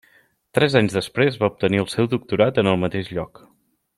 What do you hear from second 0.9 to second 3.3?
després va obtenir el seu Doctorat en el mateix